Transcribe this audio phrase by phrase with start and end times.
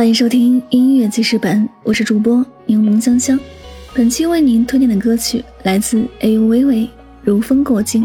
[0.00, 3.38] 欢迎收听音乐记事本，我是主播柠檬香香。
[3.92, 6.76] 本期为您推荐的歌曲来自 A U 微微
[7.22, 8.04] 《如风过境》。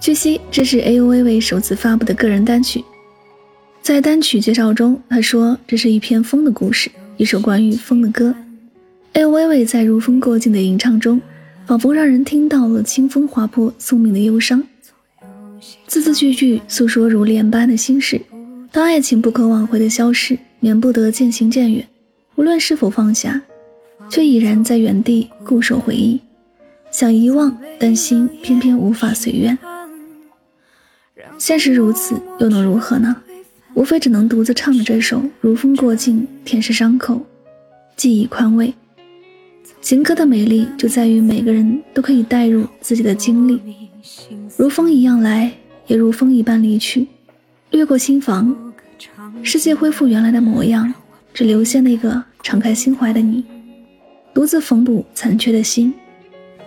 [0.00, 2.82] 据悉，这是 A U 微微首次发布的个人单曲。
[3.82, 8.34] 在单曲介绍中，他说这是一篇风的故事，一首关于风的歌。
[9.12, 11.20] A U 微微在《如风过境》的吟唱中，
[11.66, 14.64] 仿佛让人听到了清风划破宿命的忧伤，
[15.86, 18.18] 字字句句诉说如莲般的心事。
[18.72, 21.86] 当爱情不可挽回的消逝，免不得渐行渐远。
[22.36, 23.38] 无论是否放下，
[24.08, 26.18] 却已然在原地固守回忆，
[26.90, 29.58] 想遗忘，但心偏偏无法随愿。
[31.36, 33.14] 现实如此，又能如何呢？
[33.74, 37.20] 无非只能独自唱着这首《如风过境》，舔舐伤口，
[37.94, 38.72] 记忆宽慰。
[39.82, 43.60] 情歌的美丽就在于每个人都可以带入自己的经历，
[44.56, 45.52] 如风一样来，
[45.88, 47.06] 也如风一般离去。
[47.70, 48.72] 掠过心房，
[49.42, 50.92] 世界恢复原来的模样，
[51.32, 53.44] 只留下那个敞开心怀的你，
[54.32, 55.92] 独自缝补残缺的心。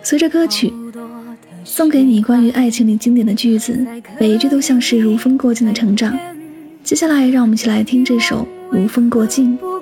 [0.02, 0.72] 随着歌曲
[1.64, 3.86] 送给你关于爱情里经典的句子，
[4.20, 6.16] 每一句都像是如风过境的成长。
[6.84, 9.58] 接下来，让我们一起来听这首《如风过境》。
[9.60, 9.78] 如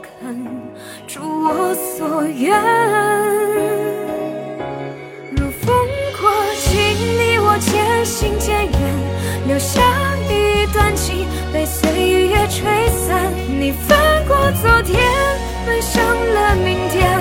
[16.65, 17.21] 明天，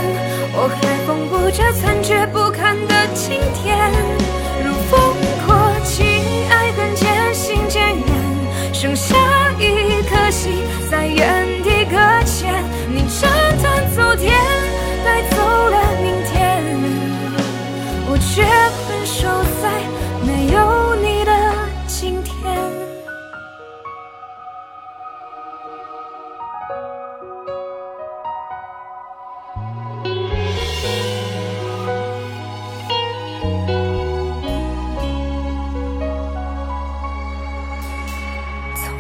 [0.54, 4.35] 我还缝补着残缺不堪的今天。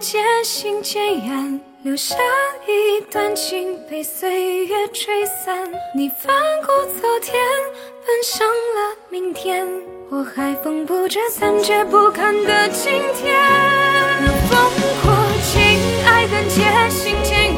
[0.00, 2.16] 渐行渐远，留下
[2.66, 5.70] 一段情被岁月吹散。
[5.94, 6.34] 你翻
[6.64, 7.34] 过昨天，
[8.06, 9.68] 奔向了明天。
[10.08, 13.38] 我还缝补着残缺不堪的今天，
[14.48, 14.54] 烽
[15.02, 15.12] 火
[15.44, 15.60] 情
[16.06, 17.49] 爱恨，渐行渐远。